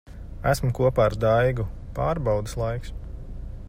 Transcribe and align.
Esmu 0.51 0.69
kopā 0.79 1.05
ar 1.11 1.17
Daigu. 1.25 1.67
Pārbaudes 1.99 2.61
laiks. 2.65 2.99